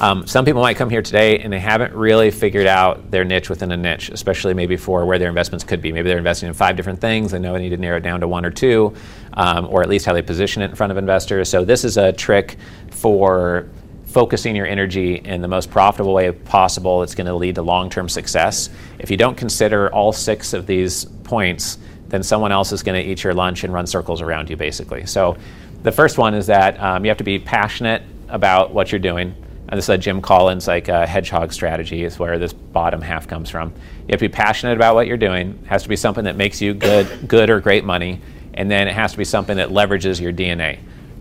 Um, 0.00 0.28
some 0.28 0.44
people 0.44 0.62
might 0.62 0.76
come 0.76 0.90
here 0.90 1.02
today 1.02 1.40
and 1.40 1.52
they 1.52 1.58
haven't 1.58 1.92
really 1.92 2.30
figured 2.30 2.68
out 2.68 3.10
their 3.10 3.24
niche 3.24 3.50
within 3.50 3.72
a 3.72 3.76
niche, 3.76 4.10
especially 4.10 4.54
maybe 4.54 4.76
for 4.76 5.04
where 5.04 5.18
their 5.18 5.28
investments 5.28 5.64
could 5.64 5.82
be. 5.82 5.90
Maybe 5.90 6.08
they're 6.08 6.18
investing 6.18 6.46
in 6.48 6.54
five 6.54 6.76
different 6.76 7.00
things. 7.00 7.32
They 7.32 7.40
know 7.40 7.52
they 7.52 7.62
need 7.62 7.70
to 7.70 7.78
narrow 7.78 7.96
it 7.96 8.02
down 8.02 8.20
to 8.20 8.28
one 8.28 8.44
or 8.44 8.50
two, 8.50 8.94
um, 9.32 9.66
or 9.68 9.82
at 9.82 9.88
least 9.88 10.06
how 10.06 10.12
they 10.12 10.22
position 10.22 10.62
it 10.62 10.70
in 10.70 10.76
front 10.76 10.92
of 10.92 10.98
investors. 10.98 11.48
So 11.48 11.64
this 11.64 11.84
is 11.84 11.96
a 11.96 12.12
trick 12.12 12.58
for 12.92 13.68
focusing 14.06 14.54
your 14.54 14.66
energy 14.66 15.16
in 15.16 15.42
the 15.42 15.48
most 15.48 15.68
profitable 15.68 16.14
way 16.14 16.30
possible. 16.30 17.02
It's 17.02 17.16
going 17.16 17.26
to 17.26 17.34
lead 17.34 17.56
to 17.56 17.62
long-term 17.62 18.08
success. 18.08 18.70
If 19.00 19.10
you 19.10 19.16
don't 19.16 19.36
consider 19.36 19.92
all 19.92 20.12
six 20.12 20.52
of 20.52 20.66
these 20.66 21.06
points, 21.24 21.76
then 22.06 22.22
someone 22.22 22.52
else 22.52 22.70
is 22.70 22.84
going 22.84 23.02
to 23.02 23.10
eat 23.10 23.24
your 23.24 23.34
lunch 23.34 23.64
and 23.64 23.72
run 23.72 23.86
circles 23.86 24.22
around 24.22 24.48
you, 24.48 24.56
basically. 24.56 25.06
So 25.06 25.36
the 25.82 25.92
first 25.92 26.18
one 26.18 26.34
is 26.34 26.46
that 26.46 26.80
um, 26.80 27.04
you 27.04 27.10
have 27.10 27.18
to 27.18 27.24
be 27.24 27.38
passionate 27.40 28.02
about 28.28 28.72
what 28.72 28.92
you're 28.92 28.98
doing. 29.00 29.34
And 29.68 29.76
this 29.76 29.84
is 29.84 29.90
a 29.90 29.98
Jim 29.98 30.22
Collins 30.22 30.66
like 30.66 30.88
uh, 30.88 31.06
hedgehog 31.06 31.52
strategy 31.52 32.02
is 32.02 32.18
where 32.18 32.38
this 32.38 32.54
bottom 32.54 33.02
half 33.02 33.28
comes 33.28 33.50
from. 33.50 33.68
You 34.00 34.12
have 34.12 34.20
to 34.20 34.28
be 34.28 34.32
passionate 34.32 34.76
about 34.76 34.94
what 34.94 35.06
you're 35.06 35.18
doing. 35.18 35.58
It 35.62 35.68
has 35.68 35.82
to 35.82 35.90
be 35.90 35.96
something 35.96 36.24
that 36.24 36.36
makes 36.36 36.62
you 36.62 36.72
good, 36.72 37.28
good 37.28 37.50
or 37.50 37.60
great 37.60 37.84
money, 37.84 38.20
and 38.54 38.70
then 38.70 38.88
it 38.88 38.94
has 38.94 39.12
to 39.12 39.18
be 39.18 39.24
something 39.24 39.58
that 39.58 39.68
leverages 39.68 40.20
your 40.20 40.32
DNA. 40.32 40.78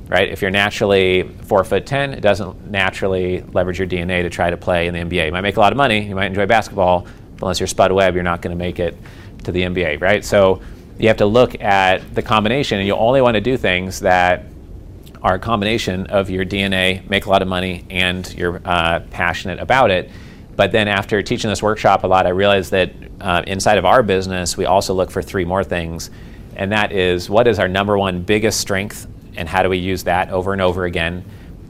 Right? 0.08 0.30
If 0.30 0.42
you're 0.42 0.52
naturally 0.52 1.24
four 1.24 1.66
foot 1.66 1.86
ten, 1.86 2.14
it 2.14 2.22
doesn't 2.22 2.72
naturally 2.72 3.42
leverage 3.42 3.80
your 3.80 3.88
DNA 3.90 4.22
to 4.24 4.30
try 4.30 4.50
to 4.50 4.56
play 4.56 4.88
in 4.88 4.94
the 4.94 5.02
NBA. 5.02 5.26
You 5.26 5.32
might 5.34 5.42
make 5.42 5.58
a 5.58 5.60
lot 5.60 5.74
of 5.74 5.78
money, 5.78 6.08
you 6.08 6.16
might 6.16 6.28
enjoy 6.28 6.46
basketball, 6.46 7.02
but 7.02 7.42
unless 7.42 7.60
you're 7.60 7.68
Spud 7.68 7.92
Webb, 7.92 8.16
you're 8.16 8.24
not 8.24 8.42
going 8.42 8.58
to 8.58 8.58
make 8.58 8.80
it 8.80 8.96
to 9.44 9.52
the 9.52 9.64
NBA. 9.64 10.00
Right? 10.00 10.24
So 10.24 10.62
you 10.98 11.10
have 11.10 11.18
to 11.18 11.26
look 11.26 11.60
at 11.62 12.16
the 12.16 12.22
combination, 12.22 12.78
and 12.78 12.88
you 12.88 12.96
only 12.96 13.20
want 13.22 13.36
to 13.36 13.42
do 13.42 13.58
things 13.58 14.00
that 14.00 14.46
are 15.22 15.36
a 15.36 15.40
combination 15.40 16.08
of 16.08 16.30
your 16.30 16.46
DNA, 16.46 17.08
make 17.10 17.26
a 17.26 17.30
lot 17.30 17.42
of 17.42 17.48
money, 17.48 17.86
and 17.90 18.32
you're 18.34 18.62
uh, 18.66 19.02
passionate 19.12 19.60
about 19.60 19.92
it. 19.92 20.10
But 20.56 20.72
then 20.72 20.88
after 20.88 21.22
teaching 21.22 21.50
this 21.50 21.62
workshop 21.62 22.04
a 22.04 22.08
lot, 22.08 22.26
I 22.26 22.30
realized 22.30 22.72
that 22.72 22.92
uh, 23.22 23.44
inside 23.46 23.78
of 23.78 23.86
our 23.86 24.02
business, 24.04 24.58
we 24.58 24.66
also 24.66 24.94
look 24.94 25.12
for 25.12 25.22
three 25.22 25.46
more 25.46 25.64
things. 25.64 26.10
And 26.56 26.72
that 26.72 26.92
is 26.92 27.30
what 27.30 27.48
is 27.48 27.60
our 27.60 27.68
number 27.68 27.98
one 27.98 28.24
biggest 28.24 28.60
strength, 28.60 29.08
and 29.36 29.48
how 29.48 29.62
do 29.62 29.70
we 29.70 29.78
use 29.78 30.04
that 30.06 30.32
over 30.32 30.54
and 30.54 30.62
over 30.62 30.86
again? 30.86 31.24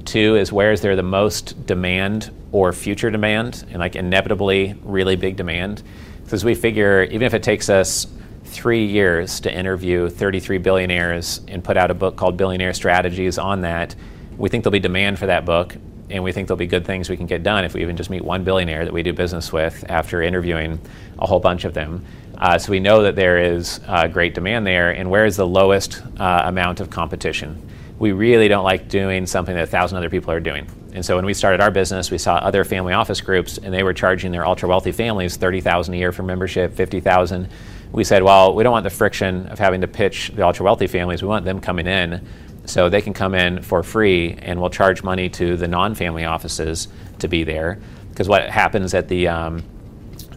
Two 0.05 0.37
is 0.37 0.53
where 0.53 0.71
is 0.71 0.79
there 0.79 0.95
the 0.95 1.03
most 1.03 1.65
demand 1.65 2.31
or 2.53 2.71
future 2.71 3.11
demand, 3.11 3.65
and 3.69 3.79
like 3.79 3.97
inevitably 3.97 4.75
really 4.83 5.17
big 5.17 5.35
demand? 5.35 5.83
Because 6.23 6.45
we 6.45 6.55
figure 6.55 7.03
even 7.03 7.23
if 7.23 7.33
it 7.33 7.43
takes 7.43 7.69
us 7.69 8.07
three 8.47 8.85
years 8.85 9.39
to 9.41 9.53
interview 9.53 10.09
33 10.09 10.57
billionaires 10.59 11.41
and 11.47 11.63
put 11.63 11.77
out 11.77 11.91
a 11.91 11.93
book 11.93 12.15
called 12.15 12.37
Billionaire 12.37 12.73
Strategies 12.73 13.37
on 13.37 13.61
that. 13.61 13.95
We 14.37 14.49
think 14.49 14.63
there'll 14.63 14.71
be 14.71 14.79
demand 14.79 15.19
for 15.19 15.27
that 15.27 15.45
book, 15.45 15.75
and 16.09 16.23
we 16.23 16.31
think 16.31 16.47
there'll 16.47 16.57
be 16.57 16.67
good 16.67 16.85
things 16.85 17.09
we 17.09 17.17
can 17.17 17.25
get 17.25 17.43
done 17.43 17.65
if 17.65 17.73
we 17.73 17.81
even 17.81 17.97
just 17.97 18.09
meet 18.09 18.23
one 18.23 18.43
billionaire 18.43 18.85
that 18.85 18.93
we 18.93 19.03
do 19.03 19.13
business 19.13 19.51
with 19.51 19.83
after 19.89 20.21
interviewing 20.21 20.79
a 21.19 21.27
whole 21.27 21.39
bunch 21.39 21.65
of 21.65 21.73
them. 21.73 22.05
Uh, 22.37 22.57
so 22.57 22.71
we 22.71 22.79
know 22.79 23.01
that 23.03 23.15
there 23.15 23.37
is 23.37 23.81
uh, 23.87 24.07
great 24.07 24.33
demand 24.33 24.65
there, 24.65 24.91
and 24.91 25.09
where 25.09 25.25
is 25.25 25.35
the 25.35 25.47
lowest 25.47 26.01
uh, 26.17 26.43
amount 26.45 26.79
of 26.79 26.89
competition? 26.89 27.61
We 27.99 28.11
really 28.11 28.47
don't 28.47 28.63
like 28.63 28.87
doing 28.87 29.25
something 29.25 29.55
that 29.55 29.63
a 29.63 29.67
thousand 29.67 29.97
other 29.97 30.09
people 30.09 30.31
are 30.31 30.39
doing. 30.39 30.67
And 30.93 31.03
so 31.03 31.15
when 31.15 31.25
we 31.25 31.33
started 31.33 31.61
our 31.61 31.71
business, 31.71 32.11
we 32.11 32.19
saw 32.19 32.35
other 32.35 32.63
family 32.63 32.93
office 32.93 33.21
groups, 33.21 33.57
and 33.57 33.73
they 33.73 33.83
were 33.83 33.93
charging 33.93 34.31
their 34.31 34.45
ultra 34.45 34.69
wealthy 34.69 34.91
families 34.91 35.35
thirty 35.35 35.61
thousand 35.61 35.95
a 35.95 35.97
year 35.97 36.11
for 36.11 36.23
membership, 36.23 36.73
fifty 36.73 36.99
thousand 36.99 37.49
we 37.91 38.03
said, 38.03 38.23
well, 38.23 38.53
we 38.53 38.63
don't 38.63 38.71
want 38.71 38.83
the 38.83 38.89
friction 38.89 39.47
of 39.47 39.59
having 39.59 39.81
to 39.81 39.87
pitch 39.87 40.31
the 40.35 40.45
ultra 40.45 40.63
wealthy 40.63 40.87
families. 40.87 41.21
We 41.21 41.27
want 41.27 41.45
them 41.45 41.59
coming 41.59 41.87
in 41.87 42.25
so 42.65 42.89
they 42.89 43.01
can 43.01 43.13
come 43.13 43.33
in 43.33 43.61
for 43.61 43.81
free 43.81 44.37
and 44.41 44.59
we'll 44.59 44.69
charge 44.69 45.03
money 45.03 45.29
to 45.29 45.55
the 45.55 45.67
non 45.67 45.95
family 45.95 46.25
offices 46.25 46.87
to 47.19 47.27
be 47.27 47.43
there. 47.43 47.79
Because 48.09 48.27
what 48.27 48.49
happens 48.49 48.93
at 48.93 49.07
the 49.07 49.27
um, 49.27 49.63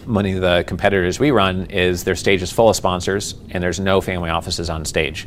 the 0.07 0.65
competitors 0.67 1.21
we 1.21 1.31
run 1.31 1.67
is 1.67 2.05
their 2.05 2.17
stage 2.17 2.43
is 2.43 2.53
full 2.53 2.69
of 2.69 2.77
sponsors 2.77 3.35
and 3.51 3.63
there's 3.63 3.81
no 3.81 4.01
family 4.01 4.31
offices 4.31 4.71
on 4.71 4.85
stage. 4.85 5.27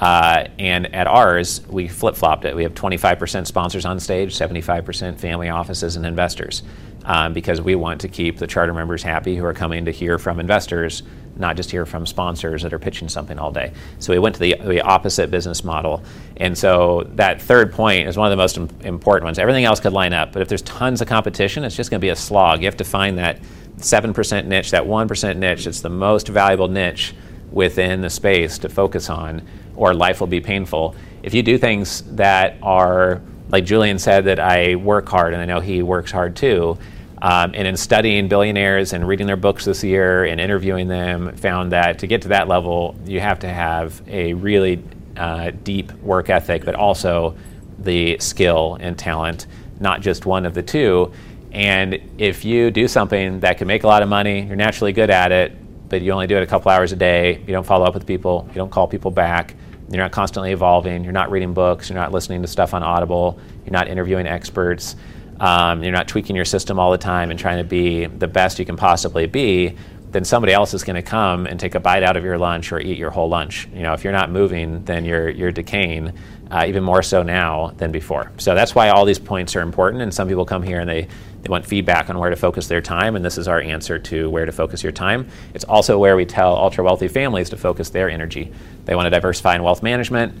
Uh, 0.00 0.48
and 0.58 0.94
at 0.94 1.06
ours, 1.06 1.60
we 1.68 1.86
flip 1.86 2.16
flopped 2.16 2.44
it. 2.44 2.56
We 2.56 2.62
have 2.62 2.74
25% 2.74 3.46
sponsors 3.46 3.84
on 3.84 4.00
stage, 4.00 4.34
75% 4.34 5.18
family 5.18 5.50
offices 5.50 5.96
and 5.96 6.06
investors, 6.06 6.62
um, 7.04 7.34
because 7.34 7.60
we 7.60 7.74
want 7.74 8.00
to 8.00 8.08
keep 8.08 8.38
the 8.38 8.46
charter 8.46 8.72
members 8.72 9.02
happy 9.02 9.36
who 9.36 9.44
are 9.44 9.52
coming 9.52 9.84
to 9.84 9.90
hear 9.90 10.18
from 10.18 10.40
investors 10.40 11.02
not 11.40 11.56
just 11.56 11.70
hear 11.70 11.86
from 11.86 12.06
sponsors 12.06 12.62
that 12.62 12.72
are 12.72 12.78
pitching 12.78 13.08
something 13.08 13.38
all 13.38 13.50
day. 13.50 13.72
So 13.98 14.12
we 14.12 14.18
went 14.18 14.34
to 14.36 14.40
the, 14.40 14.56
the 14.62 14.82
opposite 14.82 15.30
business 15.30 15.64
model. 15.64 16.02
And 16.36 16.56
so 16.56 17.08
that 17.14 17.40
third 17.40 17.72
point 17.72 18.08
is 18.08 18.16
one 18.16 18.26
of 18.26 18.30
the 18.30 18.36
most 18.36 18.56
important 18.84 19.24
ones. 19.24 19.38
Everything 19.38 19.64
else 19.64 19.80
could 19.80 19.92
line 19.92 20.12
up, 20.12 20.32
but 20.32 20.42
if 20.42 20.48
there's 20.48 20.62
tons 20.62 21.00
of 21.00 21.08
competition, 21.08 21.64
it's 21.64 21.74
just 21.74 21.90
going 21.90 22.00
to 22.00 22.04
be 22.04 22.10
a 22.10 22.16
slog. 22.16 22.60
You 22.60 22.66
have 22.66 22.76
to 22.76 22.84
find 22.84 23.18
that 23.18 23.40
7% 23.78 24.46
niche, 24.46 24.70
that 24.72 24.84
1% 24.84 25.36
niche, 25.36 25.66
it's 25.66 25.80
the 25.80 25.88
most 25.88 26.28
valuable 26.28 26.68
niche 26.68 27.14
within 27.50 28.00
the 28.00 28.10
space 28.10 28.58
to 28.58 28.68
focus 28.68 29.10
on, 29.10 29.42
or 29.76 29.94
life 29.94 30.20
will 30.20 30.26
be 30.26 30.40
painful. 30.40 30.94
If 31.22 31.34
you 31.34 31.42
do 31.42 31.58
things 31.58 32.02
that 32.16 32.56
are, 32.62 33.20
like 33.48 33.64
Julian 33.64 33.98
said, 33.98 34.24
that 34.24 34.38
I 34.38 34.76
work 34.76 35.08
hard, 35.08 35.32
and 35.32 35.42
I 35.42 35.46
know 35.46 35.60
he 35.60 35.82
works 35.82 36.10
hard 36.10 36.36
too 36.36 36.78
um, 37.22 37.52
and 37.54 37.68
in 37.68 37.76
studying 37.76 38.28
billionaires 38.28 38.92
and 38.92 39.06
reading 39.06 39.26
their 39.26 39.36
books 39.36 39.66
this 39.66 39.84
year 39.84 40.24
and 40.24 40.40
interviewing 40.40 40.88
them, 40.88 41.36
found 41.36 41.72
that 41.72 41.98
to 41.98 42.06
get 42.06 42.22
to 42.22 42.28
that 42.28 42.48
level, 42.48 42.96
you 43.04 43.20
have 43.20 43.38
to 43.40 43.48
have 43.48 44.00
a 44.08 44.32
really 44.34 44.82
uh, 45.16 45.50
deep 45.62 45.92
work 46.00 46.30
ethic, 46.30 46.64
but 46.64 46.74
also 46.74 47.36
the 47.78 48.18
skill 48.18 48.78
and 48.80 48.98
talent, 48.98 49.46
not 49.80 50.00
just 50.00 50.24
one 50.24 50.46
of 50.46 50.54
the 50.54 50.62
two. 50.62 51.12
And 51.52 52.00
if 52.16 52.44
you 52.44 52.70
do 52.70 52.88
something 52.88 53.40
that 53.40 53.58
can 53.58 53.66
make 53.66 53.82
a 53.82 53.86
lot 53.86 54.02
of 54.02 54.08
money, 54.08 54.42
you're 54.42 54.56
naturally 54.56 54.92
good 54.92 55.10
at 55.10 55.30
it, 55.30 55.59
but 55.90 56.00
you 56.00 56.12
only 56.12 56.26
do 56.26 56.36
it 56.38 56.42
a 56.42 56.46
couple 56.46 56.70
hours 56.70 56.92
a 56.92 56.96
day, 56.96 57.38
you 57.40 57.52
don't 57.52 57.66
follow 57.66 57.84
up 57.84 57.92
with 57.92 58.06
people, 58.06 58.46
you 58.48 58.54
don't 58.54 58.70
call 58.70 58.88
people 58.88 59.10
back, 59.10 59.54
you're 59.90 60.02
not 60.02 60.12
constantly 60.12 60.52
evolving, 60.52 61.04
you're 61.04 61.12
not 61.12 61.30
reading 61.30 61.52
books, 61.52 61.90
you're 61.90 61.98
not 61.98 62.12
listening 62.12 62.40
to 62.40 62.48
stuff 62.48 62.72
on 62.72 62.82
Audible, 62.82 63.38
you're 63.66 63.72
not 63.72 63.88
interviewing 63.88 64.26
experts. 64.26 64.96
Um, 65.40 65.82
you're 65.82 65.92
not 65.92 66.06
tweaking 66.06 66.36
your 66.36 66.44
system 66.44 66.78
all 66.78 66.90
the 66.90 66.98
time 66.98 67.30
and 67.30 67.40
trying 67.40 67.56
to 67.56 67.64
be 67.64 68.04
the 68.04 68.28
best 68.28 68.58
you 68.58 68.66
can 68.66 68.76
possibly 68.76 69.26
be, 69.26 69.74
then 70.12 70.24
somebody 70.24 70.52
else 70.52 70.74
is 70.74 70.82
going 70.82 70.96
to 70.96 71.02
come 71.02 71.46
and 71.46 71.58
take 71.58 71.74
a 71.74 71.80
bite 71.80 72.02
out 72.02 72.16
of 72.16 72.24
your 72.24 72.38
lunch 72.38 72.72
or 72.72 72.80
eat 72.80 72.98
your 72.98 73.10
whole 73.10 73.28
lunch. 73.28 73.68
You 73.72 73.82
know, 73.82 73.92
if 73.92 74.02
you're 74.02 74.12
not 74.12 74.30
moving, 74.30 74.84
then 74.84 75.04
you're 75.04 75.28
you're 75.28 75.52
decaying, 75.52 76.12
uh, 76.50 76.64
even 76.66 76.82
more 76.82 77.02
so 77.02 77.22
now 77.22 77.72
than 77.76 77.92
before. 77.92 78.32
So 78.38 78.54
that's 78.54 78.74
why 78.74 78.88
all 78.88 79.04
these 79.04 79.18
points 79.18 79.54
are 79.54 79.60
important. 79.60 80.02
And 80.02 80.12
some 80.12 80.28
people 80.28 80.44
come 80.44 80.62
here 80.62 80.80
and 80.80 80.88
they 80.88 81.08
they 81.42 81.48
want 81.48 81.64
feedback 81.64 82.10
on 82.10 82.18
where 82.18 82.28
to 82.28 82.36
focus 82.36 82.66
their 82.68 82.82
time, 82.82 83.16
and 83.16 83.24
this 83.24 83.38
is 83.38 83.48
our 83.48 83.60
answer 83.60 83.98
to 83.98 84.28
where 84.28 84.44
to 84.44 84.52
focus 84.52 84.82
your 84.82 84.92
time. 84.92 85.28
It's 85.54 85.64
also 85.64 85.98
where 85.98 86.14
we 86.14 86.26
tell 86.26 86.54
ultra 86.54 86.84
wealthy 86.84 87.08
families 87.08 87.48
to 87.50 87.56
focus 87.56 87.88
their 87.90 88.10
energy. 88.10 88.52
They 88.84 88.94
want 88.94 89.06
to 89.06 89.10
diversify 89.10 89.54
in 89.54 89.62
wealth 89.62 89.82
management 89.82 90.34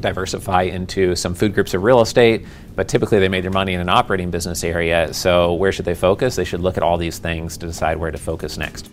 diversify 0.00 0.62
into 0.62 1.16
some 1.16 1.34
food 1.34 1.54
groups 1.54 1.74
of 1.74 1.82
real 1.82 2.00
estate, 2.00 2.46
but 2.74 2.88
typically 2.88 3.18
they 3.18 3.28
made 3.28 3.44
their 3.44 3.50
money 3.50 3.74
in 3.74 3.80
an 3.80 3.88
operating 3.88 4.30
business 4.30 4.62
area. 4.64 5.12
So, 5.14 5.54
where 5.54 5.72
should 5.72 5.84
they 5.84 5.94
focus? 5.94 6.36
They 6.36 6.44
should 6.44 6.60
look 6.60 6.76
at 6.76 6.82
all 6.82 6.96
these 6.98 7.18
things 7.18 7.56
to 7.58 7.66
decide 7.66 7.96
where 7.98 8.10
to 8.10 8.18
focus 8.18 8.58
next. 8.58 8.90